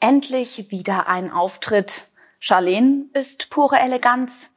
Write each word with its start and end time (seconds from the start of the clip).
Endlich 0.00 0.70
wieder 0.70 1.08
ein 1.08 1.30
Auftritt. 1.30 2.04
Charlene 2.38 3.06
ist 3.14 3.50
pure 3.50 3.78
Eleganz. 3.78 4.50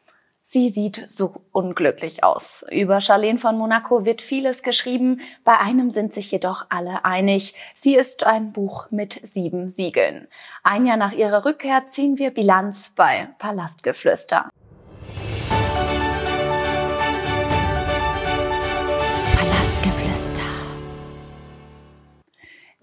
Sie 0.43 0.69
sieht 0.69 1.03
so 1.07 1.43
unglücklich 1.51 2.23
aus. 2.23 2.65
Über 2.71 2.99
Charlene 3.01 3.37
von 3.37 3.57
Monaco 3.57 4.03
wird 4.03 4.21
vieles 4.21 4.63
geschrieben. 4.63 5.21
Bei 5.43 5.59
einem 5.59 5.91
sind 5.91 6.11
sich 6.11 6.31
jedoch 6.31 6.65
alle 6.69 7.05
einig. 7.05 7.53
Sie 7.75 7.95
ist 7.95 8.25
ein 8.25 8.51
Buch 8.51 8.87
mit 8.89 9.19
sieben 9.23 9.69
Siegeln. 9.69 10.27
Ein 10.63 10.87
Jahr 10.87 10.97
nach 10.97 11.13
ihrer 11.13 11.45
Rückkehr 11.45 11.85
ziehen 11.85 12.17
wir 12.17 12.31
Bilanz 12.31 12.93
bei 12.95 13.29
Palastgeflüster. 13.37 14.49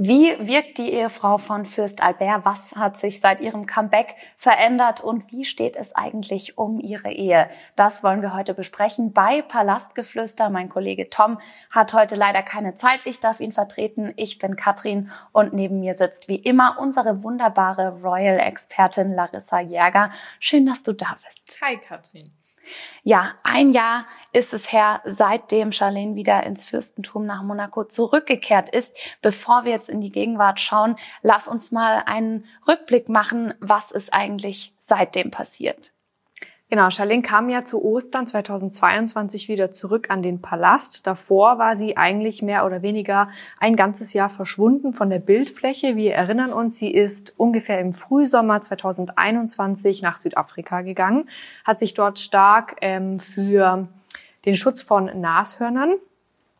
Wie 0.09 0.37
wirkt 0.39 0.79
die 0.79 0.93
Ehefrau 0.93 1.37
von 1.37 1.67
Fürst 1.67 2.01
Albert? 2.01 2.45
Was 2.45 2.77
hat 2.77 2.97
sich 3.01 3.21
seit 3.21 3.41
ihrem 3.41 3.67
Comeback 3.67 4.15
verändert 4.37 5.01
und 5.01 5.33
wie 5.33 5.45
steht 5.45 5.75
es 5.75 5.97
eigentlich 5.97 6.57
um 6.57 6.79
ihre 6.79 7.11
Ehe? 7.11 7.51
Das 7.75 8.05
wollen 8.05 8.23
wir 8.23 8.33
heute 8.33 8.55
besprechen 8.55 9.13
bei 9.13 9.43
Palastgeflüster. 9.43 10.49
Mein 10.49 10.69
Kollege 10.69 11.11
Tom 11.11 11.41
hat 11.73 11.93
heute 11.93 12.15
leider 12.15 12.45
keine 12.45 12.77
Zeit. 12.77 13.01
Ich 13.05 13.19
darf 13.19 13.41
ihn 13.41 13.51
vertreten. 13.51 14.13
Ich 14.15 14.39
bin 14.39 14.55
Katrin 14.55 15.11
und 15.33 15.55
neben 15.55 15.81
mir 15.81 15.97
sitzt 15.97 16.29
wie 16.29 16.37
immer 16.37 16.79
unsere 16.79 17.25
wunderbare 17.25 18.01
Royal-Expertin 18.01 19.13
Larissa 19.13 19.59
Jäger. 19.59 20.11
Schön, 20.39 20.67
dass 20.67 20.85
du 20.85 20.93
da 20.93 21.17
bist. 21.21 21.59
Hi 21.61 21.79
Katrin. 21.79 22.31
Ja, 23.03 23.33
ein 23.43 23.73
Jahr 23.73 24.07
ist 24.33 24.55
es 24.55 24.73
her, 24.73 25.01
seitdem 25.05 25.73
Charlene 25.73 26.15
wieder 26.15 26.45
ins 26.45 26.65
Fürstentum 26.65 27.25
nach 27.25 27.43
Monaco 27.43 27.85
zurückgekehrt 27.85 28.69
ist. 28.69 28.97
Bevor 29.23 29.65
wir 29.65 29.73
jetzt 29.73 29.89
in 29.89 30.01
die 30.01 30.11
Gegenwart 30.11 30.61
schauen, 30.61 30.97
lass 31.23 31.49
uns 31.49 31.73
mal 31.73 32.03
einen 32.07 32.45
Rückblick 32.67 33.09
machen, 33.09 33.55
was 33.61 33.91
ist 33.91 34.13
eigentlich 34.13 34.75
seitdem 34.81 35.31
passiert. 35.31 35.96
Genau, 36.69 36.91
Charlene 36.91 37.23
kam 37.23 37.49
ja 37.49 37.63
zu 37.65 37.85
Ostern 37.85 38.27
2022 38.27 39.47
wieder 39.47 39.71
zurück 39.71 40.11
an 40.11 40.21
den 40.21 40.43
Palast. 40.43 41.07
Davor 41.07 41.59
war 41.59 41.77
sie 41.77 41.97
eigentlich 41.97 42.43
mehr 42.43 42.67
oder 42.67 42.83
weniger 42.83 43.29
ein 43.61 43.77
ganzes 43.77 44.15
Jahr 44.15 44.29
verschwunden 44.29 44.93
von 44.93 45.09
der 45.09 45.21
Bildfläche. 45.21 45.95
Wir 45.95 46.15
erinnern 46.15 46.53
uns, 46.53 46.77
sie 46.77 46.91
ist 46.91 47.35
ungefähr 47.37 47.79
im 47.79 47.93
Frühsommer 47.93 48.61
2021 48.61 50.03
nach 50.03 50.17
Südafrika 50.17 50.81
gegangen, 50.81 51.29
hat 51.65 51.79
sich 51.79 51.95
dort 51.95 52.19
stark 52.19 52.75
ähm, 52.81 53.21
für 53.21 53.87
den 54.45 54.57
Schutz 54.57 54.83
von 54.83 55.05
Nashörnern 55.21 55.95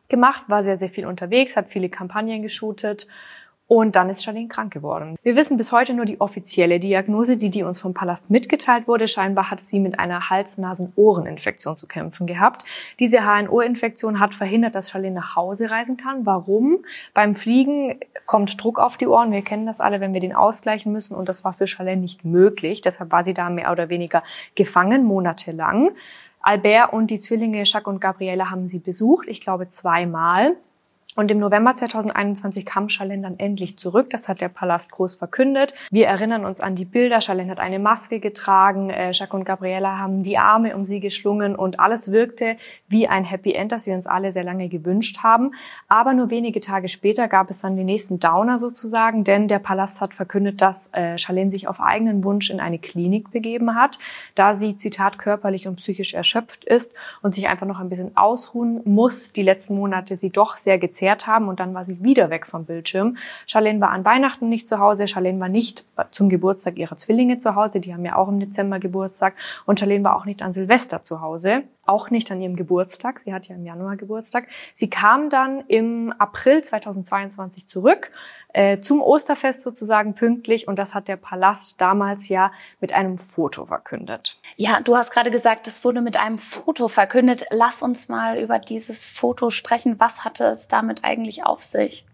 gemacht, 0.07 0.45
war 0.47 0.63
sehr, 0.63 0.77
sehr 0.77 0.89
viel 0.89 1.05
unterwegs, 1.05 1.57
hat 1.57 1.69
viele 1.69 1.89
Kampagnen 1.89 2.41
geshootet 2.41 3.07
und 3.67 3.97
dann 3.97 4.09
ist 4.09 4.23
Charlene 4.23 4.47
krank 4.47 4.71
geworden. 4.73 5.17
Wir 5.23 5.35
wissen 5.35 5.57
bis 5.57 5.73
heute 5.73 5.93
nur 5.93 6.05
die 6.05 6.21
offizielle 6.21 6.79
Diagnose, 6.79 7.35
die, 7.35 7.49
die 7.49 7.63
uns 7.63 7.79
vom 7.81 7.93
Palast 7.93 8.29
mitgeteilt 8.29 8.87
wurde. 8.87 9.09
Scheinbar 9.09 9.51
hat 9.51 9.59
sie 9.61 9.79
mit 9.79 9.99
einer 9.99 10.29
Hals-Nasen-Ohren-Infektion 10.29 11.75
zu 11.75 11.85
kämpfen 11.85 12.27
gehabt. 12.27 12.63
Diese 12.99 13.19
HNO-Infektion 13.25 14.21
hat 14.21 14.33
verhindert, 14.33 14.73
dass 14.73 14.89
Charlene 14.89 15.15
nach 15.15 15.35
Hause 15.35 15.69
reisen 15.69 15.97
kann. 15.97 16.25
Warum? 16.25 16.85
Beim 17.13 17.35
Fliegen 17.35 17.99
kommt 18.25 18.63
Druck 18.63 18.79
auf 18.79 18.95
die 18.95 19.07
Ohren. 19.07 19.33
Wir 19.33 19.41
kennen 19.41 19.65
das 19.65 19.81
alle, 19.81 19.99
wenn 19.99 20.13
wir 20.13 20.21
den 20.21 20.33
ausgleichen 20.33 20.93
müssen. 20.93 21.15
Und 21.15 21.27
das 21.27 21.43
war 21.43 21.51
für 21.51 21.67
Charlene 21.67 22.01
nicht 22.01 22.23
möglich. 22.23 22.79
Deshalb 22.79 23.11
war 23.11 23.25
sie 23.25 23.33
da 23.33 23.49
mehr 23.49 23.73
oder 23.73 23.89
weniger 23.89 24.23
gefangen, 24.55 25.03
monatelang. 25.03 25.91
Albert 26.39 26.93
und 26.93 27.07
die 27.07 27.19
Zwillinge 27.19 27.63
Jacques 27.65 27.87
und 27.87 27.99
Gabriele 27.99 28.49
haben 28.49 28.67
sie 28.67 28.79
besucht, 28.79 29.27
ich 29.27 29.41
glaube 29.41 29.67
zweimal. 29.67 30.55
Und 31.17 31.31
im 31.31 31.39
November 31.39 31.73
2021 31.73 32.63
kam 32.63 32.89
Charlene 32.89 33.23
dann 33.23 33.39
endlich 33.39 33.79
zurück. 33.79 34.11
Das 34.11 34.29
hat 34.29 34.39
der 34.39 34.49
Palast 34.49 34.91
groß 34.91 35.15
verkündet. 35.15 35.73
Wir 35.89 36.05
erinnern 36.05 36.45
uns 36.45 36.61
an 36.61 36.75
die 36.75 36.85
Bilder. 36.85 37.21
Charlene 37.21 37.49
hat 37.49 37.59
eine 37.59 37.79
Maske 37.79 38.19
getragen. 38.19 38.91
Äh, 38.91 39.13
Jacques 39.13 39.33
und 39.33 39.43
Gabriella 39.43 39.97
haben 39.97 40.21
die 40.21 40.37
Arme 40.37 40.75
um 40.75 40.85
sie 40.85 40.99
geschlungen 40.99 41.55
und 41.55 41.79
alles 41.79 42.11
wirkte 42.11 42.55
wie 42.87 43.07
ein 43.07 43.23
Happy 43.23 43.53
End, 43.53 43.71
das 43.71 43.87
wir 43.87 43.95
uns 43.95 44.05
alle 44.05 44.31
sehr 44.31 44.43
lange 44.43 44.69
gewünscht 44.69 45.23
haben. 45.23 45.55
Aber 45.87 46.13
nur 46.13 46.29
wenige 46.29 46.59
Tage 46.59 46.87
später 46.87 47.27
gab 47.27 47.49
es 47.49 47.61
dann 47.61 47.75
den 47.77 47.87
nächsten 47.87 48.19
Downer 48.19 48.59
sozusagen, 48.59 49.23
denn 49.23 49.47
der 49.47 49.57
Palast 49.57 50.01
hat 50.01 50.13
verkündet, 50.13 50.61
dass 50.61 50.93
äh, 50.93 51.17
Charlene 51.17 51.49
sich 51.49 51.67
auf 51.67 51.81
eigenen 51.81 52.23
Wunsch 52.25 52.51
in 52.51 52.59
eine 52.59 52.77
Klinik 52.77 53.31
begeben 53.31 53.73
hat, 53.73 53.97
da 54.35 54.53
sie, 54.53 54.77
Zitat, 54.77 55.17
körperlich 55.17 55.67
und 55.67 55.77
psychisch 55.77 56.13
erschöpft 56.13 56.63
ist 56.63 56.91
und 57.23 57.33
sich 57.33 57.47
einfach 57.47 57.65
noch 57.65 57.79
ein 57.79 57.89
bisschen 57.89 58.15
ausruhen 58.15 58.81
muss. 58.85 59.33
Die 59.33 59.41
letzten 59.41 59.73
Monate 59.73 60.15
sie 60.15 60.29
doch 60.29 60.57
sehr 60.57 60.77
gezehrt 60.77 61.06
erklärt 61.07 61.27
haben 61.27 61.47
und 61.47 61.59
dann 61.59 61.73
war 61.73 61.85
sie 61.85 62.03
wieder 62.03 62.29
weg 62.29 62.45
vom 62.45 62.65
Bildschirm. 62.65 63.17
Charlene 63.47 63.79
war 63.79 63.91
an 63.91 64.05
Weihnachten 64.05 64.49
nicht 64.49 64.67
zu 64.67 64.79
Hause, 64.79 65.07
Charlene 65.07 65.39
war 65.39 65.49
nicht 65.49 65.85
zum 66.11 66.29
Geburtstag 66.29 66.77
ihrer 66.77 66.97
Zwillinge 66.97 67.37
zu 67.37 67.55
Hause, 67.55 67.79
die 67.79 67.93
haben 67.93 68.05
ja 68.05 68.15
auch 68.15 68.27
im 68.27 68.39
Dezember 68.39 68.79
Geburtstag 68.79 69.33
und 69.65 69.79
Charlene 69.79 70.03
war 70.03 70.15
auch 70.15 70.25
nicht 70.25 70.41
an 70.41 70.51
Silvester 70.51 71.03
zu 71.03 71.21
Hause, 71.21 71.63
auch 71.87 72.09
nicht 72.09 72.31
an 72.31 72.41
ihrem 72.41 72.55
Geburtstag, 72.55 73.19
sie 73.19 73.33
hat 73.33 73.47
ja 73.47 73.55
im 73.55 73.65
Januar 73.65 73.95
Geburtstag. 73.95 74.47
Sie 74.73 74.89
kam 74.89 75.29
dann 75.29 75.61
im 75.67 76.13
April 76.17 76.63
2022 76.63 77.67
zurück, 77.67 78.11
äh, 78.53 78.79
zum 78.79 79.01
Osterfest 79.01 79.61
sozusagen 79.61 80.13
pünktlich 80.15 80.67
und 80.67 80.79
das 80.79 80.95
hat 80.95 81.07
der 81.07 81.17
Palast 81.17 81.75
damals 81.79 82.27
ja 82.27 82.51
mit 82.81 82.91
einem 82.91 83.17
Foto 83.17 83.65
verkündet. 83.65 84.39
Ja, 84.55 84.79
du 84.81 84.95
hast 84.95 85.11
gerade 85.11 85.31
gesagt, 85.31 85.67
es 85.67 85.83
wurde 85.83 86.01
mit 86.01 86.17
einem 86.17 86.37
Foto 86.37 86.87
verkündet. 86.87 87.45
Lass 87.51 87.81
uns 87.81 88.09
mal 88.09 88.39
über 88.39 88.59
dieses 88.59 89.05
Foto 89.07 89.49
sprechen. 89.49 89.99
Was 89.99 90.25
hatte 90.25 90.45
es 90.45 90.67
damit 90.67 90.87
damit 90.87 91.03
eigentlich 91.03 91.45
auf 91.45 91.63
sich? 91.63 92.05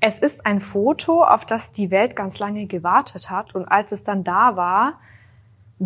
Es 0.00 0.18
ist 0.18 0.44
ein 0.44 0.60
Foto, 0.60 1.24
auf 1.24 1.46
das 1.46 1.72
die 1.72 1.90
Welt 1.90 2.14
ganz 2.14 2.38
lange 2.38 2.66
gewartet 2.66 3.30
hat. 3.30 3.54
Und 3.54 3.64
als 3.66 3.92
es 3.92 4.02
dann 4.02 4.22
da 4.22 4.56
war, 4.56 5.00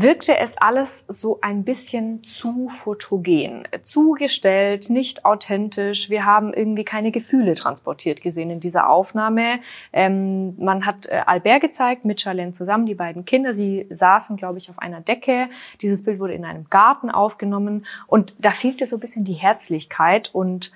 wirkte 0.00 0.36
es 0.36 0.56
alles 0.59 1.04
so 1.09 1.38
ein 1.41 1.64
bisschen 1.64 2.22
zu 2.22 2.69
fotogen, 2.69 3.66
zugestellt, 3.82 4.91
nicht 4.91 5.25
authentisch. 5.25 6.09
Wir 6.09 6.25
haben 6.25 6.53
irgendwie 6.53 6.84
keine 6.84 7.10
Gefühle 7.10 7.54
transportiert 7.54 8.22
gesehen 8.22 8.50
in 8.50 8.60
dieser 8.60 8.88
Aufnahme. 8.88 9.60
Ähm, 9.92 10.54
man 10.59 10.86
hat 10.86 11.06
äh, 11.06 11.22
Albert 11.26 11.62
gezeigt 11.62 12.04
mit 12.04 12.20
Charlene 12.20 12.53
zusammen, 12.53 12.86
die 12.86 12.94
beiden 12.94 13.25
Kinder. 13.25 13.54
Sie 13.54 13.86
saßen, 13.91 14.36
glaube 14.36 14.59
ich, 14.59 14.70
auf 14.70 14.78
einer 14.78 15.00
Decke. 15.00 15.48
Dieses 15.82 16.04
Bild 16.04 16.20
wurde 16.20 16.34
in 16.34 16.44
einem 16.44 16.66
Garten 16.70 17.10
aufgenommen 17.10 17.84
und 18.06 18.36
da 18.38 18.50
fehlte 18.50 18.86
so 18.86 18.97
ein 18.97 19.00
bisschen 19.00 19.25
die 19.25 19.32
Herzlichkeit 19.32 20.30
und 20.32 20.70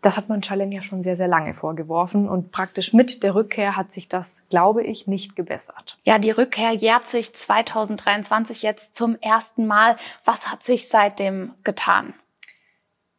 das 0.00 0.16
hat 0.16 0.28
man 0.28 0.42
Challenge 0.42 0.74
ja 0.74 0.82
schon 0.82 1.02
sehr, 1.02 1.16
sehr 1.16 1.26
lange 1.26 1.54
vorgeworfen 1.54 2.28
und 2.28 2.52
praktisch 2.52 2.92
mit 2.92 3.22
der 3.22 3.34
Rückkehr 3.34 3.76
hat 3.76 3.90
sich 3.90 4.08
das, 4.08 4.42
glaube 4.48 4.84
ich, 4.84 5.08
nicht 5.08 5.34
gebessert. 5.34 5.98
Ja, 6.04 6.18
die 6.18 6.30
Rückkehr 6.30 6.72
jährt 6.72 7.06
sich 7.06 7.34
2023 7.34 8.62
jetzt 8.62 8.94
zum 8.94 9.16
ersten 9.16 9.66
Mal. 9.66 9.96
Was 10.24 10.52
hat 10.52 10.62
sich 10.62 10.88
seitdem 10.88 11.54
getan? 11.64 12.14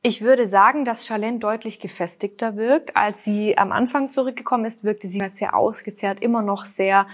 Ich 0.02 0.22
würde 0.22 0.48
sagen, 0.48 0.86
dass 0.86 1.06
Charlene 1.06 1.40
deutlich 1.40 1.82
gefestigter 1.82 2.56
wirkt. 2.56 2.96
Als 2.96 3.26
sie 3.26 3.58
am 3.58 3.74
Anfang 3.74 4.12
zurückgekommen 4.12 4.64
ist, 4.64 4.86
wirkte 4.86 5.10
sie 5.10 5.22
sehr 5.34 5.58
ausgezehrt, 5.58 6.22
immer 6.22 6.42
noch 6.42 6.66
sehr 6.66 7.06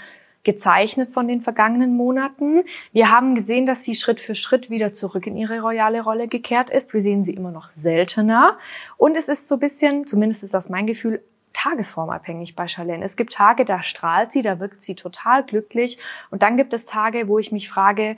gezeichnet 0.45 1.13
von 1.13 1.27
den 1.27 1.41
vergangenen 1.41 1.97
Monaten. 1.97 2.63
Wir 2.93 3.11
haben 3.11 3.35
gesehen, 3.35 3.65
dass 3.65 3.83
sie 3.83 3.95
Schritt 3.95 4.21
für 4.21 4.35
Schritt 4.35 4.69
wieder 4.69 4.93
zurück 4.93 5.27
in 5.27 5.35
ihre 5.35 5.59
royale 5.59 6.01
Rolle 6.01 6.29
gekehrt 6.29 6.69
ist. 6.69 6.93
Wir 6.93 7.01
sehen 7.01 7.25
sie 7.25 7.33
immer 7.33 7.51
noch 7.51 7.69
seltener. 7.71 8.57
Und 8.95 9.17
es 9.17 9.27
ist 9.27 9.49
so 9.49 9.55
ein 9.55 9.59
bisschen, 9.59 10.07
zumindest 10.07 10.43
ist 10.43 10.53
das 10.53 10.69
mein 10.69 10.87
Gefühl, 10.87 11.21
tagesformabhängig 11.51 12.55
bei 12.55 12.67
Charlene. 12.67 13.03
Es 13.03 13.15
gibt 13.15 13.33
Tage, 13.33 13.65
da 13.65 13.81
strahlt 13.81 14.31
sie, 14.31 14.41
da 14.41 14.59
wirkt 14.59 14.81
sie 14.81 14.95
total 14.95 15.43
glücklich. 15.43 15.97
Und 16.29 16.43
dann 16.43 16.57
gibt 16.57 16.73
es 16.73 16.85
Tage, 16.85 17.27
wo 17.27 17.39
ich 17.39 17.51
mich 17.51 17.69
frage, 17.69 18.17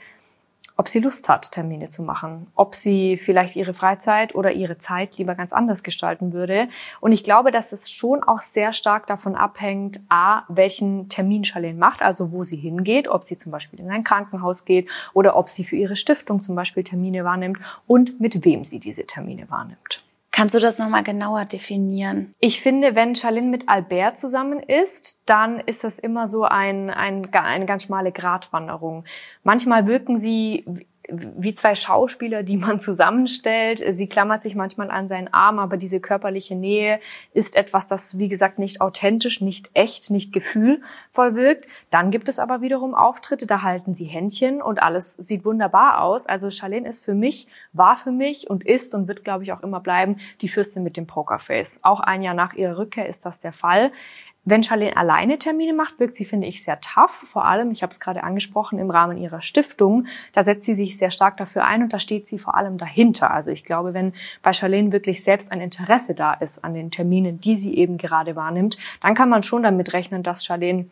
ob 0.78 0.86
sie 0.86 1.00
Lust 1.00 1.28
hat, 1.28 1.50
Termine 1.50 1.88
zu 1.88 2.04
machen, 2.04 2.46
ob 2.54 2.74
sie 2.74 3.16
vielleicht 3.16 3.56
ihre 3.56 3.74
Freizeit 3.74 4.36
oder 4.36 4.52
ihre 4.52 4.78
Zeit 4.78 5.18
lieber 5.18 5.34
ganz 5.34 5.52
anders 5.52 5.82
gestalten 5.82 6.32
würde. 6.32 6.68
Und 7.00 7.10
ich 7.10 7.24
glaube, 7.24 7.50
dass 7.50 7.72
es 7.72 7.90
schon 7.90 8.22
auch 8.22 8.38
sehr 8.38 8.72
stark 8.72 9.08
davon 9.08 9.34
abhängt, 9.34 9.98
a, 10.08 10.44
welchen 10.48 11.08
Termin 11.08 11.44
Charlene 11.44 11.78
macht, 11.78 12.00
also 12.00 12.30
wo 12.30 12.44
sie 12.44 12.56
hingeht, 12.56 13.08
ob 13.08 13.24
sie 13.24 13.36
zum 13.36 13.50
Beispiel 13.50 13.80
in 13.80 13.90
ein 13.90 14.04
Krankenhaus 14.04 14.64
geht 14.64 14.88
oder 15.14 15.36
ob 15.36 15.50
sie 15.50 15.64
für 15.64 15.76
ihre 15.76 15.96
Stiftung 15.96 16.42
zum 16.42 16.54
Beispiel 16.54 16.84
Termine 16.84 17.24
wahrnimmt 17.24 17.58
und 17.88 18.20
mit 18.20 18.44
wem 18.44 18.64
sie 18.64 18.78
diese 18.78 19.04
Termine 19.04 19.50
wahrnimmt. 19.50 20.07
Kannst 20.38 20.54
du 20.54 20.60
das 20.60 20.78
nochmal 20.78 21.02
genauer 21.02 21.46
definieren? 21.46 22.32
Ich 22.38 22.60
finde, 22.60 22.94
wenn 22.94 23.16
Charlene 23.16 23.48
mit 23.48 23.68
Albert 23.68 24.18
zusammen 24.18 24.60
ist, 24.60 25.18
dann 25.26 25.58
ist 25.58 25.82
das 25.82 25.98
immer 25.98 26.28
so 26.28 26.44
ein, 26.44 26.90
ein, 26.90 27.28
eine 27.34 27.66
ganz 27.66 27.82
schmale 27.82 28.12
Gratwanderung. 28.12 29.04
Manchmal 29.42 29.88
wirken 29.88 30.16
sie 30.16 30.64
wie 31.10 31.54
zwei 31.54 31.74
Schauspieler, 31.74 32.42
die 32.42 32.58
man 32.58 32.78
zusammenstellt. 32.78 33.82
Sie 33.90 34.08
klammert 34.08 34.42
sich 34.42 34.54
manchmal 34.54 34.90
an 34.90 35.08
seinen 35.08 35.32
Arm, 35.32 35.58
aber 35.58 35.76
diese 35.76 36.00
körperliche 36.00 36.54
Nähe 36.54 37.00
ist 37.32 37.56
etwas, 37.56 37.86
das, 37.86 38.18
wie 38.18 38.28
gesagt, 38.28 38.58
nicht 38.58 38.80
authentisch, 38.80 39.40
nicht 39.40 39.70
echt, 39.72 40.10
nicht 40.10 40.32
gefühlvoll 40.32 41.34
wirkt. 41.34 41.66
Dann 41.90 42.10
gibt 42.10 42.28
es 42.28 42.38
aber 42.38 42.60
wiederum 42.60 42.94
Auftritte, 42.94 43.46
da 43.46 43.62
halten 43.62 43.94
sie 43.94 44.04
Händchen 44.04 44.60
und 44.60 44.82
alles 44.82 45.14
sieht 45.14 45.44
wunderbar 45.44 46.02
aus. 46.02 46.26
Also 46.26 46.50
Charlene 46.50 46.88
ist 46.88 47.04
für 47.04 47.14
mich, 47.14 47.48
war 47.72 47.96
für 47.96 48.12
mich 48.12 48.50
und 48.50 48.66
ist 48.66 48.94
und 48.94 49.08
wird, 49.08 49.24
glaube 49.24 49.44
ich, 49.44 49.52
auch 49.52 49.62
immer 49.62 49.80
bleiben, 49.80 50.16
die 50.42 50.48
Fürstin 50.48 50.82
mit 50.82 50.96
dem 50.96 51.06
Pokerface. 51.06 51.80
Auch 51.82 52.00
ein 52.00 52.22
Jahr 52.22 52.34
nach 52.34 52.52
ihrer 52.52 52.76
Rückkehr 52.76 53.08
ist 53.08 53.24
das 53.24 53.38
der 53.38 53.52
Fall 53.52 53.92
Wenn 54.50 54.62
Charlene 54.62 54.96
alleine 54.96 55.36
Termine 55.38 55.74
macht, 55.74 56.00
wirkt 56.00 56.14
sie, 56.14 56.24
finde 56.24 56.46
ich, 56.46 56.62
sehr 56.62 56.80
tough. 56.80 57.10
Vor 57.10 57.44
allem, 57.44 57.70
ich 57.70 57.82
habe 57.82 57.90
es 57.90 58.00
gerade 58.00 58.22
angesprochen, 58.22 58.78
im 58.78 58.88
Rahmen 58.88 59.18
ihrer 59.18 59.42
Stiftung. 59.42 60.06
Da 60.32 60.42
setzt 60.42 60.64
sie 60.64 60.74
sich 60.74 60.96
sehr 60.96 61.10
stark 61.10 61.36
dafür 61.36 61.66
ein 61.66 61.82
und 61.82 61.92
da 61.92 61.98
steht 61.98 62.26
sie 62.26 62.38
vor 62.38 62.56
allem 62.56 62.78
dahinter. 62.78 63.30
Also 63.30 63.50
ich 63.50 63.62
glaube, 63.62 63.92
wenn 63.92 64.14
bei 64.42 64.54
Charlene 64.54 64.90
wirklich 64.90 65.22
selbst 65.22 65.52
ein 65.52 65.60
Interesse 65.60 66.14
da 66.14 66.32
ist 66.32 66.64
an 66.64 66.72
den 66.72 66.90
Terminen, 66.90 67.38
die 67.38 67.56
sie 67.56 67.76
eben 67.76 67.98
gerade 67.98 68.36
wahrnimmt, 68.36 68.78
dann 69.02 69.14
kann 69.14 69.28
man 69.28 69.42
schon 69.42 69.62
damit 69.62 69.92
rechnen, 69.92 70.22
dass 70.22 70.46
Charlene 70.46 70.86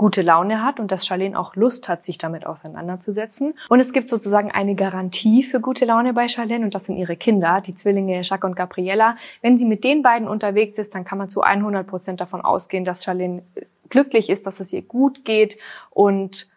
gute 0.00 0.22
Laune 0.22 0.64
hat 0.64 0.80
und 0.80 0.90
dass 0.90 1.06
Charlene 1.06 1.38
auch 1.38 1.56
Lust 1.56 1.86
hat, 1.90 2.02
sich 2.02 2.16
damit 2.16 2.46
auseinanderzusetzen. 2.46 3.52
Und 3.68 3.80
es 3.80 3.92
gibt 3.92 4.08
sozusagen 4.08 4.50
eine 4.50 4.74
Garantie 4.74 5.42
für 5.42 5.60
gute 5.60 5.84
Laune 5.84 6.14
bei 6.14 6.26
Charlene 6.26 6.64
und 6.64 6.74
das 6.74 6.86
sind 6.86 6.96
ihre 6.96 7.16
Kinder, 7.16 7.60
die 7.60 7.74
Zwillinge 7.74 8.22
Jacques 8.22 8.48
und 8.48 8.56
Gabriella. 8.56 9.16
Wenn 9.42 9.58
sie 9.58 9.66
mit 9.66 9.84
den 9.84 10.00
beiden 10.00 10.26
unterwegs 10.26 10.78
ist, 10.78 10.94
dann 10.94 11.04
kann 11.04 11.18
man 11.18 11.28
zu 11.28 11.42
100 11.42 11.86
Prozent 11.86 12.22
davon 12.22 12.40
ausgehen, 12.40 12.86
dass 12.86 13.04
Charlene 13.04 13.42
glücklich 13.90 14.30
ist, 14.30 14.46
dass 14.46 14.60
es 14.60 14.72
ihr 14.72 14.80
gut 14.80 15.26
geht 15.26 15.58
und 15.90 16.49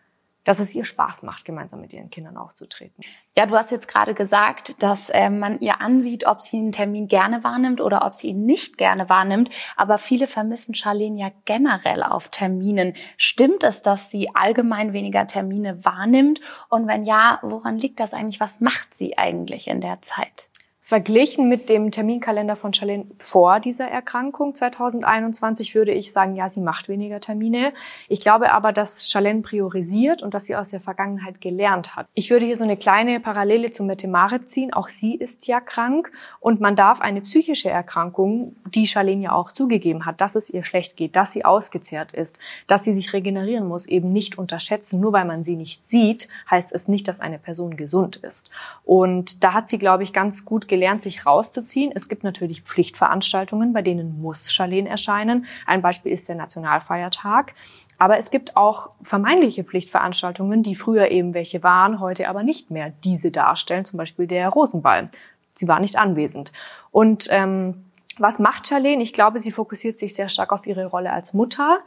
dass 0.44 0.60
es 0.60 0.74
ihr 0.76 0.86
Spaß 0.86 1.24
macht, 1.24 1.46
gemeinsam 1.46 1.82
mit 1.82 1.94
ihren 1.94 2.10
Kindern 2.10 2.38
aufzutreten. 2.38 3.04
Ja, 3.38 3.46
du 3.46 3.56
hast 3.56 3.72
jetzt 3.72 3.88
gerade 3.88 4.14
gesagt, 4.14 4.82
dass 4.84 5.10
äh, 5.10 5.30
man 5.30 5.58
ihr 5.60 5.82
ansieht, 5.82 6.26
ob 6.28 6.42
sie 6.42 6.58
einen 6.58 6.72
Termin 6.72 7.08
gerne 7.08 7.44
wahrnimmt 7.44 7.82
oder 7.82 8.06
ob 8.06 8.14
sie 8.14 8.30
ihn 8.30 8.46
nicht 8.46 8.78
gerne 8.78 9.10
wahrnimmt. 9.10 9.50
Aber 9.76 9.98
viele 9.98 10.28
vermissen 10.28 10.76
Charlene 10.76 11.20
ja 11.20 11.32
generell 11.46 12.04
auf 12.04 12.30
Terminen. 12.30 12.94
Stimmt 13.18 13.64
es, 13.64 13.82
dass 13.82 14.12
sie 14.12 14.34
allgemein 14.36 14.94
weniger 14.94 15.28
Termine 15.28 15.84
wahrnimmt? 15.86 16.42
Und 16.70 16.88
wenn 16.88 17.04
ja, 17.04 17.40
woran 17.42 17.78
liegt 17.78 18.00
das 18.00 18.14
eigentlich? 18.14 18.40
Was 18.40 18.60
macht 18.60 18.94
sie 18.94 19.18
eigentlich 19.18 19.68
in 19.68 19.82
der 19.82 20.02
Zeit? 20.02 20.50
Verglichen 20.86 21.48
mit 21.48 21.70
dem 21.70 21.92
Terminkalender 21.92 22.58
von 22.58 22.74
Charlene 22.74 23.06
vor 23.18 23.62
dieser 23.62 23.88
Erkrankung 23.88 24.54
2021 24.54 25.76
würde 25.76 25.94
ich 25.94 26.12
sagen, 26.12 26.36
ja, 26.36 26.50
sie 26.50 26.60
macht 26.60 26.90
weniger 26.90 27.22
Termine. 27.22 27.72
Ich 28.10 28.20
glaube 28.20 28.52
aber, 28.52 28.74
dass 28.74 29.10
Charlene 29.10 29.44
priorisiert 29.44 30.22
und 30.22 30.34
dass 30.34 30.44
sie 30.44 30.58
aus 30.58 30.72
der 30.72 30.82
Vergangenheit 30.82 31.40
gelernt 31.40 31.96
hat. 31.96 32.08
Ich 32.16 32.32
würde 32.32 32.46
hier 32.46 32.58
so 32.58 32.66
eine 32.66 32.76
kleine 32.76 33.22
Parallele 33.22 33.70
zum 33.70 33.88
Metemare 33.88 34.44
ziehen. 34.44 34.74
Auch 34.74 34.90
sie 34.90 35.16
ist 35.16 35.48
ja 35.48 35.62
krank 35.62 36.12
und 36.42 36.60
man 36.60 36.76
darf 36.76 37.00
eine 37.00 37.22
psychische 37.22 37.70
Erkrankung, 37.70 38.58
die 38.76 38.86
Charlene 38.86 39.24
ja 39.24 39.32
auch 39.32 39.54
zugegeben 39.54 40.06
hat, 40.06 40.20
dass 40.20 40.36
es 40.36 40.50
ihr 40.50 40.66
schlecht 40.66 40.98
geht, 40.98 41.16
dass 41.16 41.32
sie 41.32 41.46
ausgezehrt 41.46 42.12
ist, 42.12 42.36
dass 42.68 42.84
sie 42.84 42.92
sich 42.92 43.14
regenerieren 43.14 43.70
muss, 43.70 43.86
eben 43.86 44.12
nicht 44.12 44.38
unterschätzen. 44.38 45.00
Nur 45.00 45.14
weil 45.14 45.24
man 45.24 45.46
sie 45.46 45.56
nicht 45.56 45.82
sieht, 45.82 46.28
heißt 46.52 46.74
es 46.74 46.90
nicht, 46.90 47.08
dass 47.08 47.22
eine 47.22 47.40
Person 47.40 47.78
gesund 47.78 48.18
ist. 48.18 48.50
Und 48.84 49.46
da 49.46 49.54
hat 49.54 49.70
sie, 49.70 49.78
glaube 49.80 50.04
ich, 50.04 50.12
ganz 50.12 50.44
gut 50.44 50.73
gelernt, 50.74 51.04
sich 51.04 51.28
rauszuziehen. 51.28 51.92
Es 51.94 52.10
gibt 52.10 52.24
natürlich 52.24 52.64
Pflichtveranstaltungen, 52.64 53.74
bei 53.74 53.84
denen 53.84 54.20
muss 54.20 54.52
Charlene 54.52 54.90
erscheinen. 54.90 55.46
Ein 55.68 55.84
Beispiel 55.84 56.12
ist 56.12 56.28
der 56.28 56.36
Nationalfeiertag. 56.36 57.54
Aber 58.00 58.18
es 58.18 58.32
gibt 58.32 58.58
auch 58.58 58.90
vermeintliche 59.04 59.64
Pflichtveranstaltungen, 59.64 60.64
die 60.64 60.74
früher 60.74 61.12
eben 61.12 61.36
welche 61.36 61.62
waren, 61.62 62.00
heute 62.00 62.28
aber 62.28 62.42
nicht 62.42 62.72
mehr 62.72 62.92
diese 63.04 63.30
darstellen. 63.30 63.86
Zum 63.86 63.98
Beispiel 63.98 64.26
der 64.26 64.50
Rosenball. 64.50 65.10
Sie 65.54 65.68
war 65.68 65.80
nicht 65.80 65.96
anwesend. 65.96 66.52
Und 66.90 67.28
ähm, 67.30 67.86
was 68.18 68.40
macht 68.40 68.68
Charlene? 68.68 69.04
Ich 69.04 69.14
glaube, 69.14 69.40
sie 69.40 69.52
fokussiert 69.52 70.00
sich 70.00 70.16
sehr 70.16 70.28
stark 70.28 70.52
auf 70.52 70.66
ihre 70.66 70.88
Rolle 70.88 71.14
als 71.14 71.36
Mutter 71.36 71.82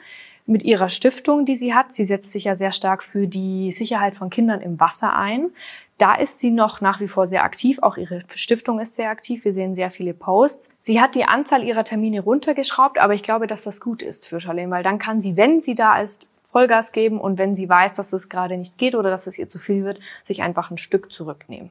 mit 0.46 0.62
ihrer 0.62 0.88
Stiftung, 0.88 1.44
die 1.44 1.56
sie 1.56 1.74
hat. 1.74 1.92
Sie 1.92 2.04
setzt 2.04 2.30
sich 2.30 2.44
ja 2.44 2.54
sehr 2.54 2.70
stark 2.70 3.02
für 3.02 3.26
die 3.26 3.72
Sicherheit 3.72 4.14
von 4.14 4.30
Kindern 4.30 4.60
im 4.60 4.78
Wasser 4.78 5.16
ein. 5.16 5.50
Da 5.98 6.14
ist 6.14 6.40
sie 6.40 6.50
noch 6.50 6.80
nach 6.80 7.00
wie 7.00 7.08
vor 7.08 7.26
sehr 7.26 7.44
aktiv. 7.44 7.78
Auch 7.80 7.96
ihre 7.96 8.20
Stiftung 8.34 8.80
ist 8.80 8.96
sehr 8.96 9.08
aktiv. 9.08 9.44
Wir 9.44 9.52
sehen 9.52 9.74
sehr 9.74 9.90
viele 9.90 10.12
Posts. 10.12 10.70
Sie 10.78 11.00
hat 11.00 11.14
die 11.14 11.24
Anzahl 11.24 11.62
ihrer 11.62 11.84
Termine 11.84 12.20
runtergeschraubt, 12.20 12.98
aber 12.98 13.14
ich 13.14 13.22
glaube, 13.22 13.46
dass 13.46 13.62
das 13.62 13.80
gut 13.80 14.02
ist 14.02 14.26
für 14.26 14.40
Charlene, 14.40 14.70
weil 14.70 14.82
dann 14.82 14.98
kann 14.98 15.20
sie, 15.20 15.36
wenn 15.36 15.60
sie 15.60 15.74
da 15.74 16.00
ist, 16.00 16.26
Vollgas 16.42 16.92
geben 16.92 17.20
und 17.20 17.38
wenn 17.38 17.54
sie 17.54 17.68
weiß, 17.68 17.96
dass 17.96 18.12
es 18.12 18.28
gerade 18.28 18.56
nicht 18.56 18.78
geht 18.78 18.94
oder 18.94 19.10
dass 19.10 19.26
es 19.26 19.38
ihr 19.38 19.48
zu 19.48 19.58
viel 19.58 19.84
wird, 19.84 20.00
sich 20.22 20.42
einfach 20.42 20.70
ein 20.70 20.78
Stück 20.78 21.12
zurücknehmen. 21.12 21.70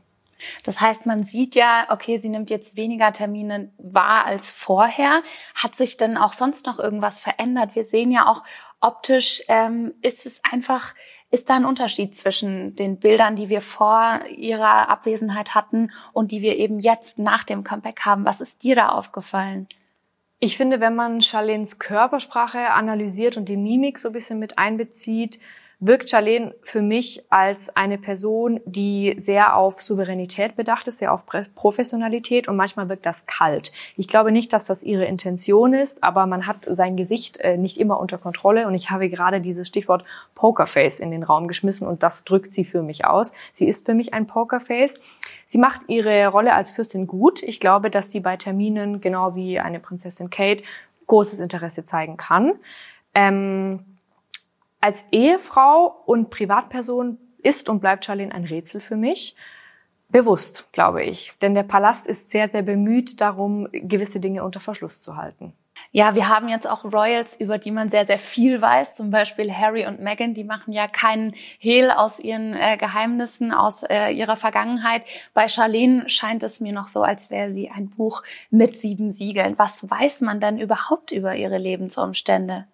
Das 0.64 0.82
heißt, 0.82 1.06
man 1.06 1.24
sieht 1.24 1.56
ja, 1.56 1.88
okay, 1.90 2.18
sie 2.18 2.30
nimmt 2.30 2.50
jetzt 2.50 2.76
weniger 2.76 3.12
Termine 3.12 3.72
wahr 3.78 4.26
als 4.26 4.52
vorher. 4.52 5.22
Hat 5.56 5.76
sich 5.76 5.98
denn 5.98 6.18
auch 6.18 6.34
sonst 6.34 6.66
noch 6.66 6.80
irgendwas 6.80 7.22
verändert? 7.22 7.76
Wir 7.76 7.86
sehen 7.86 8.12
ja 8.12 8.28
auch 8.28 8.44
optisch, 8.82 9.42
ähm, 9.48 9.94
ist 10.02 10.26
es 10.26 10.42
einfach, 10.50 10.94
ist 11.32 11.50
da 11.50 11.56
ein 11.56 11.66
Unterschied 11.66 12.16
zwischen 12.16 12.76
den 12.76 13.00
Bildern, 13.00 13.36
die 13.36 13.50
wir 13.50 13.62
vor 13.62 14.20
ihrer 14.36 14.90
Abwesenheit 14.90 15.56
hatten 15.56 15.92
und 16.14 16.32
die 16.32 16.42
wir 16.42 16.58
eben 16.58 16.80
jetzt 16.80 17.20
nach 17.20 17.44
dem 17.44 17.64
Comeback 17.64 18.02
haben? 18.02 18.26
Was 18.26 18.42
ist 18.42 18.64
dir 18.64 18.76
da 18.76 18.90
aufgefallen? 18.90 19.68
Ich 20.40 20.58
finde, 20.58 20.80
wenn 20.80 20.96
man 20.96 21.22
Charlenes 21.22 21.80
Körpersprache 21.80 22.72
analysiert 22.72 23.38
und 23.38 23.50
die 23.50 23.58
Mimik 23.58 23.98
so 23.98 24.10
ein 24.10 24.14
bisschen 24.14 24.38
mit 24.38 24.58
einbezieht, 24.60 25.40
wirkt 25.80 26.10
Charlene 26.10 26.56
für 26.62 26.82
mich 26.82 27.24
als 27.30 27.76
eine 27.76 27.98
Person, 27.98 28.62
die 28.66 29.14
sehr 29.18 29.56
auf 29.56 29.82
Souveränität 29.82 30.56
bedacht 30.56 30.88
ist, 30.88 31.00
sehr 31.00 31.14
auf 31.14 31.26
Professionalität 31.26 32.48
und 32.48 32.56
manchmal 32.56 32.90
wirkt 32.90 33.06
das 33.06 33.26
kalt. 33.26 33.72
Ich 33.98 34.08
glaube 34.08 34.32
nicht, 34.32 34.54
dass 34.54 34.66
das 34.66 34.84
ihre 34.84 35.06
Intention 35.06 35.74
ist, 35.74 36.04
aber 36.04 36.26
man 36.26 36.48
hat 36.48 36.58
sein 36.68 36.96
Gesicht 36.96 37.38
äh, 37.38 37.58
nicht 37.58 37.78
immer 37.78 38.00
unter 38.00 38.18
Kontrolle 38.18 38.68
und 38.68 38.76
ich 38.76 38.90
habe 38.90 39.10
gerade 39.10 39.42
dieses 39.42 39.68
Stichwort 39.68 40.06
Pokerface 40.34 41.00
in 41.00 41.12
den 41.12 41.24
Raum 41.24 41.48
geschmissen 41.48 41.88
und 41.88 42.04
das 42.04 42.24
drückt 42.24 42.52
sie 42.52 42.66
für 42.66 42.82
mich 42.82 43.06
aus. 43.06 43.34
Sie 43.52 43.68
ist 43.68 43.86
für 43.86 43.94
mich 43.94 44.14
ein 44.14 44.28
Pokerface. 44.28 45.00
Sie 45.46 45.58
macht 45.58 45.82
ihre 45.88 46.28
Rolle 46.28 46.54
als 46.54 46.72
Fürstin 46.72 47.08
gut. 47.08 47.44
Ich 47.44 47.60
glaube, 47.60 47.90
dass 47.90 48.12
sie 48.12 48.20
bei 48.20 48.38
Terminen, 48.38 49.02
genau 49.02 49.36
wie 49.36 49.60
eine 49.60 49.80
Prinzessin 49.80 50.30
Kate, 50.30 50.64
großes 51.08 51.40
Interesse 51.40 51.84
zeigen 51.84 52.18
kann. 52.18 52.54
Ähm, 53.14 53.95
als 54.86 55.04
Ehefrau 55.12 56.04
und 56.06 56.30
Privatperson 56.30 57.18
ist 57.42 57.70
und 57.70 57.80
bleibt 57.80 58.06
Charlene 58.06 58.32
ein 58.32 58.46
Rätsel 58.46 58.80
für 58.80 58.96
mich. 58.96 59.36
Bewusst, 60.10 60.72
glaube 60.74 61.04
ich. 61.04 61.34
Denn 61.42 61.56
der 61.56 61.64
Palast 61.64 62.06
ist 62.06 62.30
sehr, 62.30 62.48
sehr 62.50 62.62
bemüht 62.62 63.20
darum, 63.20 63.68
gewisse 63.72 64.20
Dinge 64.20 64.44
unter 64.44 64.60
Verschluss 64.60 65.02
zu 65.02 65.18
halten. 65.18 65.54
Ja, 65.92 66.14
wir 66.14 66.30
haben 66.30 66.50
jetzt 66.50 66.70
auch 66.70 66.86
Royals, 66.86 67.36
über 67.40 67.58
die 67.58 67.72
man 67.72 67.90
sehr, 67.90 68.06
sehr 68.06 68.20
viel 68.20 68.62
weiß. 68.62 68.96
Zum 68.96 69.10
Beispiel 69.10 69.52
Harry 69.52 69.88
und 69.88 70.02
Meghan, 70.02 70.36
die 70.36 70.44
machen 70.44 70.72
ja 70.72 70.88
keinen 70.88 71.34
Hehl 71.58 71.90
aus 71.90 72.20
ihren 72.20 72.54
äh, 72.54 72.78
Geheimnissen, 72.78 73.52
aus 73.52 73.82
äh, 73.82 74.12
ihrer 74.12 74.36
Vergangenheit. 74.36 75.04
Bei 75.34 75.48
Charlene 75.48 76.08
scheint 76.10 76.44
es 76.44 76.60
mir 76.60 76.74
noch 76.74 76.88
so, 76.88 77.02
als 77.02 77.32
wäre 77.32 77.50
sie 77.50 77.72
ein 77.72 77.90
Buch 77.90 78.22
mit 78.52 78.76
sieben 78.78 79.12
Siegeln. 79.12 79.58
Was 79.58 79.90
weiß 79.90 80.22
man 80.22 80.40
denn 80.40 80.60
überhaupt 80.60 81.12
über 81.12 81.36
ihre 81.36 81.58
Lebensumstände? 81.58 82.68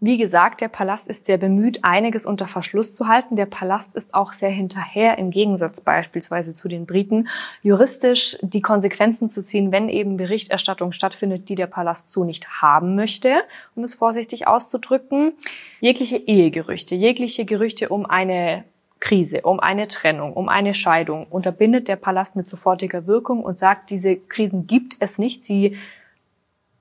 Wie 0.00 0.16
gesagt, 0.16 0.60
der 0.60 0.68
Palast 0.68 1.08
ist 1.08 1.24
sehr 1.24 1.38
bemüht, 1.38 1.80
einiges 1.82 2.24
unter 2.24 2.46
Verschluss 2.46 2.94
zu 2.94 3.08
halten. 3.08 3.34
Der 3.34 3.46
Palast 3.46 3.96
ist 3.96 4.14
auch 4.14 4.32
sehr 4.32 4.48
hinterher, 4.50 5.18
im 5.18 5.30
Gegensatz 5.30 5.80
beispielsweise 5.80 6.54
zu 6.54 6.68
den 6.68 6.86
Briten, 6.86 7.26
juristisch 7.62 8.38
die 8.40 8.62
Konsequenzen 8.62 9.28
zu 9.28 9.44
ziehen, 9.44 9.72
wenn 9.72 9.88
eben 9.88 10.16
Berichterstattung 10.16 10.92
stattfindet, 10.92 11.48
die 11.48 11.56
der 11.56 11.66
Palast 11.66 12.12
so 12.12 12.22
nicht 12.22 12.62
haben 12.62 12.94
möchte, 12.94 13.42
um 13.74 13.82
es 13.82 13.96
vorsichtig 13.96 14.46
auszudrücken. 14.46 15.32
Jegliche 15.80 16.18
Ehegerüchte, 16.18 16.94
jegliche 16.94 17.44
Gerüchte 17.44 17.88
um 17.88 18.06
eine 18.06 18.62
Krise, 19.00 19.42
um 19.42 19.58
eine 19.58 19.88
Trennung, 19.88 20.32
um 20.32 20.48
eine 20.48 20.74
Scheidung 20.74 21.26
unterbindet 21.28 21.88
der 21.88 21.96
Palast 21.96 22.36
mit 22.36 22.46
sofortiger 22.46 23.08
Wirkung 23.08 23.42
und 23.42 23.58
sagt, 23.58 23.90
diese 23.90 24.14
Krisen 24.16 24.68
gibt 24.68 24.96
es 25.00 25.18
nicht. 25.18 25.42
Sie 25.42 25.76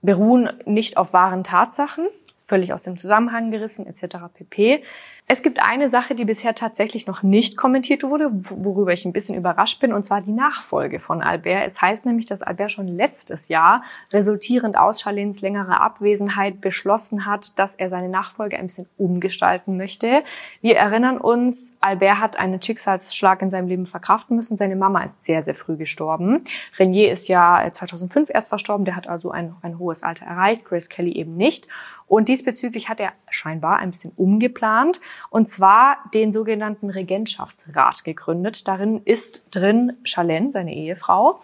beruhen 0.08 0.50
nicht 0.64 0.96
auf 0.96 1.12
wahren 1.12 1.44
Tatsachen, 1.44 2.08
ist 2.34 2.48
völlig 2.48 2.72
aus 2.72 2.82
dem 2.82 2.98
Zusammenhang 2.98 3.52
gerissen 3.52 3.86
etc. 3.86 4.16
pp. 4.34 4.82
Es 5.30 5.44
gibt 5.44 5.62
eine 5.62 5.90
Sache, 5.90 6.16
die 6.16 6.24
bisher 6.24 6.56
tatsächlich 6.56 7.06
noch 7.06 7.22
nicht 7.22 7.58
kommentiert 7.58 8.04
wurde, 8.04 8.30
worüber 8.32 8.94
ich 8.94 9.04
ein 9.04 9.12
bisschen 9.12 9.36
überrascht 9.36 9.82
bin, 9.82 9.92
und 9.92 10.04
zwar 10.04 10.22
die 10.22 10.32
Nachfolge 10.32 11.00
von 11.00 11.22
Albert. 11.22 11.66
Es 11.66 11.82
heißt 11.82 12.06
nämlich, 12.06 12.28
dass 12.28 12.42
Albert 12.42 12.72
schon 12.72 12.88
letztes 12.88 13.50
Jahr, 13.50 13.84
resultierend 14.14 14.78
aus 14.78 15.02
Charlens 15.02 15.42
längerer 15.42 15.82
Abwesenheit, 15.82 16.62
beschlossen 16.62 17.26
hat, 17.26 17.60
dass 17.60 17.76
er 17.76 17.90
seine 17.90 18.08
Nachfolge 18.08 18.58
ein 18.58 18.68
bisschen 18.68 18.88
umgestalten 18.98 19.76
möchte. 19.76 20.24
Wir 20.62 20.78
erinnern 20.78 21.18
uns, 21.18 21.76
Albert 21.82 22.22
hat 22.22 22.40
einen 22.40 22.62
Schicksalsschlag 22.62 23.42
in 23.42 23.50
seinem 23.50 23.68
Leben 23.68 23.86
verkraften 23.86 24.38
müssen. 24.38 24.56
Seine 24.56 24.78
Mama 24.78 25.04
ist 25.04 25.26
sehr, 25.26 25.44
sehr 25.44 25.56
früh 25.56 25.76
gestorben. 25.76 26.42
Renier 26.80 27.12
ist 27.12 27.28
ja 27.28 27.68
2005 27.70 28.30
erst 28.34 28.48
verstorben, 28.48 28.86
der 28.86 28.96
hat 28.96 29.10
also 29.10 29.30
ein, 29.32 29.56
ein 29.62 29.78
hohes 29.78 30.04
Alter 30.04 30.26
erreicht, 30.26 30.64
Grace 30.64 30.88
Kelly 30.88 31.12
eben 31.12 31.36
nicht. 31.36 31.68
Und 32.08 32.30
diesbezüglich 32.30 32.88
hat 32.90 33.00
er 33.00 33.12
scheinbar 33.30 33.78
ein 33.80 33.92
bisschen 33.92 34.14
umgeplant 34.16 35.02
und 35.30 35.50
zwar 35.50 35.98
den 36.14 36.32
sogenannten 36.32 36.90
Regentschaftsrat 36.90 38.06
gegründet. 38.06 38.68
Darin 38.68 39.02
ist 39.04 39.44
drin 39.52 39.94
Charlene, 40.04 40.52
seine 40.52 40.74
Ehefrau. 40.74 41.42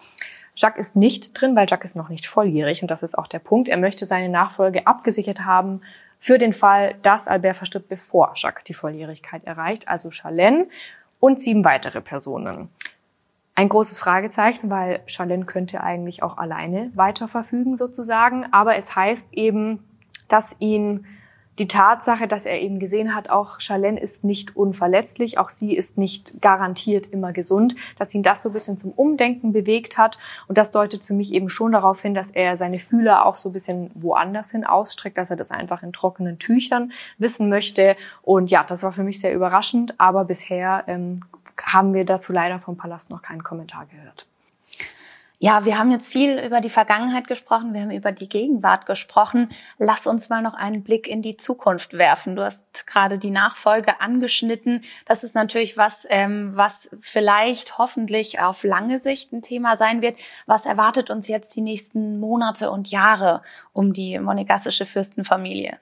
Jacques 0.56 0.80
ist 0.80 0.96
nicht 0.96 1.38
drin, 1.38 1.54
weil 1.56 1.66
Jacques 1.68 1.90
ist 1.90 1.96
noch 1.96 2.08
nicht 2.08 2.26
volljährig 2.26 2.80
und 2.82 2.90
das 2.90 3.02
ist 3.02 3.18
auch 3.18 3.26
der 3.26 3.40
Punkt. 3.40 3.68
Er 3.68 3.76
möchte 3.76 4.06
seine 4.06 4.28
Nachfolge 4.28 4.86
abgesichert 4.86 5.44
haben 5.44 5.82
für 6.18 6.38
den 6.38 6.52
Fall, 6.52 6.94
dass 7.02 7.28
Albert 7.28 7.56
verstirbt, 7.56 7.88
bevor 7.88 8.32
Jacques 8.36 8.64
die 8.64 8.74
Volljährigkeit 8.74 9.44
erreicht. 9.44 9.88
Also 9.88 10.10
Charlene 10.10 10.68
und 11.20 11.40
sieben 11.40 11.64
weitere 11.64 12.00
Personen. 12.00 12.68
Ein 13.56 13.68
großes 13.68 13.98
Fragezeichen, 13.98 14.70
weil 14.70 15.00
Charlene 15.06 15.44
könnte 15.44 15.82
eigentlich 15.82 16.22
auch 16.22 16.38
alleine 16.38 16.90
weiter 16.94 17.28
verfügen 17.28 17.76
sozusagen. 17.76 18.46
Aber 18.52 18.76
es 18.76 18.96
heißt 18.96 19.28
eben, 19.32 19.84
dass 20.28 20.54
ihn 20.58 21.06
die 21.58 21.68
Tatsache, 21.68 22.26
dass 22.26 22.46
er 22.46 22.60
eben 22.60 22.80
gesehen 22.80 23.14
hat, 23.14 23.30
auch 23.30 23.60
Charlene 23.60 24.00
ist 24.00 24.24
nicht 24.24 24.56
unverletzlich, 24.56 25.38
auch 25.38 25.50
sie 25.50 25.76
ist 25.76 25.96
nicht 25.96 26.40
garantiert 26.40 27.06
immer 27.06 27.32
gesund, 27.32 27.76
dass 27.98 28.14
ihn 28.14 28.24
das 28.24 28.42
so 28.42 28.48
ein 28.48 28.52
bisschen 28.52 28.76
zum 28.76 28.90
Umdenken 28.90 29.52
bewegt 29.52 29.96
hat. 29.96 30.18
Und 30.48 30.58
das 30.58 30.72
deutet 30.72 31.04
für 31.04 31.14
mich 31.14 31.32
eben 31.32 31.48
schon 31.48 31.72
darauf 31.72 32.02
hin, 32.02 32.14
dass 32.14 32.30
er 32.32 32.56
seine 32.56 32.80
Fühler 32.80 33.24
auch 33.24 33.36
so 33.36 33.50
ein 33.50 33.52
bisschen 33.52 33.90
woanders 33.94 34.50
hin 34.50 34.64
ausstreckt, 34.64 35.16
dass 35.16 35.30
er 35.30 35.36
das 35.36 35.52
einfach 35.52 35.82
in 35.84 35.92
trockenen 35.92 36.38
Tüchern 36.38 36.92
wissen 37.18 37.48
möchte. 37.48 37.96
Und 38.22 38.50
ja, 38.50 38.64
das 38.64 38.82
war 38.82 38.92
für 38.92 39.04
mich 39.04 39.20
sehr 39.20 39.34
überraschend, 39.34 39.94
aber 39.98 40.24
bisher 40.24 40.84
ähm, 40.88 41.20
haben 41.62 41.94
wir 41.94 42.04
dazu 42.04 42.32
leider 42.32 42.58
vom 42.58 42.76
Palast 42.76 43.10
noch 43.10 43.22
keinen 43.22 43.44
Kommentar 43.44 43.86
gehört. 43.86 44.26
Ja, 45.44 45.66
wir 45.66 45.76
haben 45.76 45.90
jetzt 45.90 46.10
viel 46.10 46.38
über 46.38 46.62
die 46.62 46.70
Vergangenheit 46.70 47.28
gesprochen, 47.28 47.74
wir 47.74 47.82
haben 47.82 47.90
über 47.90 48.12
die 48.12 48.30
Gegenwart 48.30 48.86
gesprochen. 48.86 49.50
Lass 49.76 50.06
uns 50.06 50.30
mal 50.30 50.40
noch 50.40 50.54
einen 50.54 50.82
Blick 50.82 51.06
in 51.06 51.20
die 51.20 51.36
Zukunft 51.36 51.92
werfen. 51.92 52.34
Du 52.34 52.42
hast 52.42 52.86
gerade 52.86 53.18
die 53.18 53.28
Nachfolge 53.28 54.00
angeschnitten. 54.00 54.80
Das 55.04 55.22
ist 55.22 55.34
natürlich 55.34 55.76
was, 55.76 56.06
ähm, 56.08 56.52
was 56.54 56.88
vielleicht 56.98 57.76
hoffentlich 57.76 58.40
auf 58.40 58.64
lange 58.64 58.98
Sicht 58.98 59.34
ein 59.34 59.42
Thema 59.42 59.76
sein 59.76 60.00
wird. 60.00 60.18
Was 60.46 60.64
erwartet 60.64 61.10
uns 61.10 61.28
jetzt 61.28 61.54
die 61.54 61.60
nächsten 61.60 62.18
Monate 62.20 62.70
und 62.70 62.90
Jahre 62.90 63.42
um 63.74 63.92
die 63.92 64.18
monegassische 64.18 64.86
Fürstenfamilie? 64.86 65.78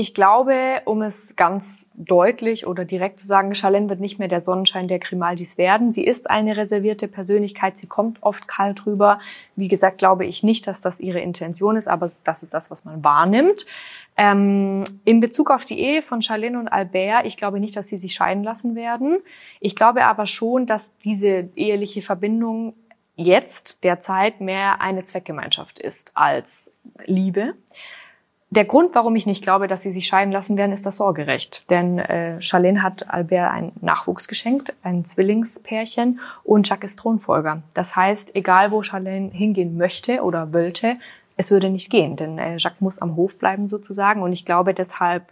Ich 0.00 0.14
glaube, 0.14 0.82
um 0.84 1.02
es 1.02 1.34
ganz 1.34 1.86
deutlich 1.94 2.68
oder 2.68 2.84
direkt 2.84 3.18
zu 3.18 3.26
sagen, 3.26 3.56
Charlene 3.56 3.88
wird 3.88 3.98
nicht 3.98 4.20
mehr 4.20 4.28
der 4.28 4.38
Sonnenschein 4.38 4.86
der 4.86 5.00
Grimaldis 5.00 5.58
werden. 5.58 5.90
Sie 5.90 6.04
ist 6.04 6.30
eine 6.30 6.56
reservierte 6.56 7.08
Persönlichkeit. 7.08 7.76
Sie 7.76 7.88
kommt 7.88 8.22
oft 8.22 8.46
kalt 8.46 8.86
rüber. 8.86 9.18
Wie 9.56 9.66
gesagt, 9.66 9.98
glaube 9.98 10.24
ich 10.24 10.44
nicht, 10.44 10.68
dass 10.68 10.80
das 10.80 11.00
ihre 11.00 11.18
Intention 11.18 11.76
ist, 11.76 11.88
aber 11.88 12.08
das 12.22 12.44
ist 12.44 12.54
das, 12.54 12.70
was 12.70 12.84
man 12.84 13.02
wahrnimmt. 13.02 13.66
Ähm, 14.16 14.84
in 15.04 15.18
Bezug 15.18 15.50
auf 15.50 15.64
die 15.64 15.80
Ehe 15.80 16.00
von 16.00 16.22
Charlene 16.22 16.60
und 16.60 16.68
Albert, 16.68 17.26
ich 17.26 17.36
glaube 17.36 17.58
nicht, 17.58 17.74
dass 17.74 17.88
sie 17.88 17.96
sich 17.96 18.14
scheiden 18.14 18.44
lassen 18.44 18.76
werden. 18.76 19.18
Ich 19.58 19.74
glaube 19.74 20.04
aber 20.04 20.26
schon, 20.26 20.64
dass 20.64 20.92
diese 21.02 21.48
eheliche 21.56 22.02
Verbindung 22.02 22.74
jetzt 23.16 23.78
derzeit 23.82 24.40
mehr 24.40 24.80
eine 24.80 25.02
Zweckgemeinschaft 25.02 25.80
ist 25.80 26.12
als 26.14 26.70
Liebe. 27.04 27.54
Der 28.50 28.64
Grund, 28.64 28.94
warum 28.94 29.14
ich 29.14 29.26
nicht 29.26 29.42
glaube, 29.42 29.66
dass 29.66 29.82
sie 29.82 29.90
sich 29.90 30.06
scheiden 30.06 30.32
lassen 30.32 30.56
werden, 30.56 30.72
ist 30.72 30.86
das 30.86 30.96
Sorgerecht. 30.96 31.68
Denn 31.68 31.98
äh, 31.98 32.40
Charlene 32.40 32.82
hat 32.82 33.10
Albert 33.10 33.52
einen 33.52 33.72
Nachwuchs 33.82 34.26
geschenkt, 34.26 34.74
ein 34.82 35.04
Zwillingspärchen 35.04 36.20
und 36.44 36.66
Jacques 36.66 36.92
ist 36.92 37.00
Thronfolger. 37.00 37.62
Das 37.74 37.94
heißt, 37.94 38.34
egal 38.34 38.70
wo 38.70 38.82
Charlene 38.82 39.30
hingehen 39.30 39.76
möchte 39.76 40.22
oder 40.22 40.54
wollte, 40.54 40.96
es 41.36 41.50
würde 41.50 41.68
nicht 41.68 41.90
gehen, 41.90 42.16
denn 42.16 42.38
äh, 42.38 42.56
Jacques 42.56 42.80
muss 42.80 43.00
am 43.00 43.16
Hof 43.16 43.38
bleiben 43.38 43.68
sozusagen. 43.68 44.22
Und 44.22 44.32
ich 44.32 44.46
glaube, 44.46 44.72
deshalb 44.72 45.24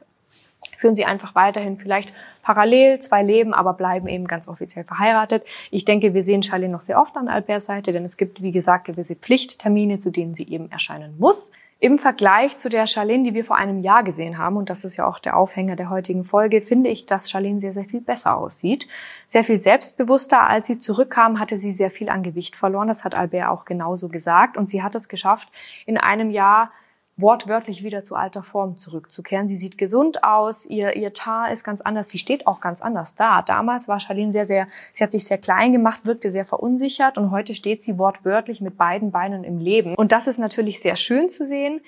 führen 0.77 0.95
sie 0.95 1.07
einfach 1.07 1.35
weiterhin 1.35 1.79
vielleicht 1.79 2.13
parallel 2.43 2.99
zwei 2.99 3.23
Leben, 3.23 3.55
aber 3.55 3.73
bleiben 3.73 4.09
eben 4.09 4.27
ganz 4.27 4.47
offiziell 4.47 4.85
verheiratet. 4.85 5.43
Ich 5.71 5.87
denke, 5.87 6.13
wir 6.13 6.23
sehen 6.23 6.43
Charlene 6.43 6.73
noch 6.73 6.83
sehr 6.83 7.01
oft 7.01 7.17
an 7.17 7.29
Alberts 7.29 7.65
Seite, 7.65 7.95
denn 7.95 8.05
es 8.05 8.19
gibt, 8.19 8.43
wie 8.43 8.53
gesagt, 8.53 8.85
gewisse 8.85 9.17
Pflichttermine, 9.17 9.99
zu 9.99 10.11
denen 10.11 10.35
sie 10.35 10.47
eben 10.49 10.71
erscheinen 10.71 11.17
muss. 11.19 11.51
Im 11.79 11.99
Vergleich 11.99 12.57
zu 12.57 12.71
der 12.71 12.87
Charlene, 12.87 13.25
die 13.25 13.35
wir 13.35 13.45
vor 13.45 13.57
einem 13.57 13.81
Jahr 13.81 14.03
gesehen 14.03 14.39
haben, 14.39 14.57
und 14.57 14.71
das 14.71 14.83
ist 14.85 14.97
ja 14.97 15.07
auch 15.07 15.19
der 15.19 15.37
Aufhänger 15.37 15.77
der 15.77 15.91
heutigen 15.91 16.25
Folge, 16.25 16.63
finde 16.63 16.89
ich, 16.89 17.05
dass 17.05 17.31
Charlene 17.31 17.61
sehr, 17.61 17.75
sehr 17.75 17.85
viel 17.85 18.01
besser 18.01 18.39
aussieht. 18.39 18.89
Sehr 19.27 19.45
viel 19.45 19.59
selbstbewusster. 19.59 20.49
Als 20.49 20.69
sie 20.69 20.79
zurückkam, 20.79 21.39
hatte 21.39 21.59
sie 21.59 21.73
sehr 21.73 21.91
viel 21.91 22.09
an 22.09 22.23
Gewicht 22.23 22.57
verloren. 22.57 22.89
Das 22.89 23.05
hat 23.05 23.15
Albert 23.15 23.49
auch 23.49 23.67
genauso 23.67 24.09
gesagt. 24.09 24.57
Und 24.57 24.71
sie 24.71 24.83
hat 24.83 24.95
es 24.95 25.09
geschafft, 25.09 25.51
in 25.85 25.99
einem 25.99 26.31
Jahr 26.31 26.71
wortwörtlich 27.17 27.83
wieder 27.83 28.03
zu 28.03 28.15
alter 28.15 28.43
Form 28.43 28.77
zurückzukehren. 28.77 29.49
Sie 29.49 29.57
sieht 29.57 29.79
gesund 29.79 30.23
aus, 30.23 30.67
ihr, 30.67 30.97
ihr 30.97 31.13
Tar 31.15 31.51
ist 31.51 31.65
ganz 31.65 31.81
anders, 31.81 32.11
sie 32.11 32.19
steht 32.19 32.47
auch 32.47 32.61
ganz 32.61 32.83
anders 32.83 33.15
da. 33.15 33.43
Damals 33.43 33.89
war 33.89 34.01
Charlene 34.01 34.33
sehr, 34.33 34.45
sehr, 34.45 34.69
sie 34.93 35.03
hat 35.03 35.13
sich 35.13 35.25
sehr 35.25 35.39
klein 35.39 35.73
gemacht, 35.73 36.05
wirkte 36.05 36.31
sehr 36.31 36.45
verunsichert 36.45 37.17
und 37.17 37.31
heute 37.31 37.55
steht 37.55 37.83
sie 37.83 37.99
wortwörtlich 37.99 38.61
mit 38.61 38.77
beiden 38.77 39.13
Beinen 39.13 39.45
im 39.45 39.59
Leben. 39.59 39.95
Und 39.95 40.13
das 40.13 40.27
ist 40.27 40.39
natürlich 40.39 40.81
sehr 40.81 40.97
schön 40.97 41.31
zu 41.31 41.47
sehen. 41.47 41.81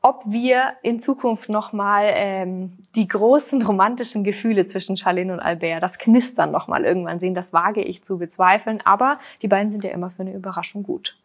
Ob 0.00 0.22
wir 0.26 0.74
in 0.82 0.98
Zukunft 0.98 1.48
nochmal 1.48 2.10
ähm, 2.14 2.78
die 2.94 3.08
großen 3.08 3.62
romantischen 3.66 4.24
Gefühle 4.24 4.64
zwischen 4.64 4.96
Charlene 4.96 5.32
und 5.32 5.40
Albert, 5.40 5.82
das 5.82 5.98
Knistern 5.98 6.50
nochmal 6.50 6.84
irgendwann 6.84 7.18
sehen, 7.18 7.34
das 7.34 7.52
wage 7.52 7.82
ich 7.82 8.02
zu 8.02 8.18
bezweifeln. 8.18 8.80
Aber 8.84 9.18
die 9.42 9.48
beiden 9.48 9.70
sind 9.70 9.84
ja 9.84 9.92
immer 9.92 10.10
für 10.10 10.22
eine 10.22 10.34
Überraschung 10.34 10.82
gut. 10.82 11.16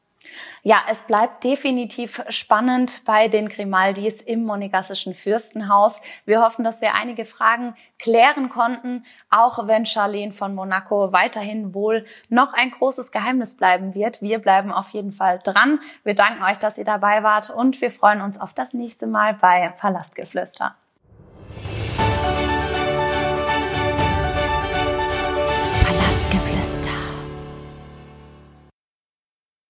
Ja, 0.63 0.83
es 0.89 1.03
bleibt 1.03 1.43
definitiv 1.43 2.21
spannend 2.27 3.03
bei 3.05 3.29
den 3.29 3.47
Grimaldis 3.47 4.21
im 4.21 4.43
monegassischen 4.43 5.13
Fürstenhaus. 5.13 6.01
Wir 6.25 6.41
hoffen, 6.41 6.65
dass 6.65 6.81
wir 6.81 6.93
einige 6.93 7.23
Fragen 7.23 7.75
klären 7.97 8.49
konnten, 8.49 9.05
auch 9.29 9.67
wenn 9.67 9.85
Charlene 9.85 10.33
von 10.33 10.53
Monaco 10.53 11.13
weiterhin 11.13 11.73
wohl 11.73 12.05
noch 12.27 12.53
ein 12.53 12.71
großes 12.71 13.11
Geheimnis 13.11 13.55
bleiben 13.55 13.95
wird. 13.95 14.21
Wir 14.21 14.39
bleiben 14.39 14.73
auf 14.73 14.89
jeden 14.91 15.13
Fall 15.13 15.39
dran. 15.43 15.79
Wir 16.03 16.15
danken 16.15 16.43
euch, 16.43 16.59
dass 16.59 16.77
ihr 16.77 16.85
dabei 16.85 17.23
wart 17.23 17.49
und 17.49 17.79
wir 17.79 17.91
freuen 17.91 18.21
uns 18.21 18.39
auf 18.39 18.53
das 18.53 18.73
nächste 18.73 19.07
Mal 19.07 19.35
bei 19.35 19.69
Palastgeflüster. 19.69 20.75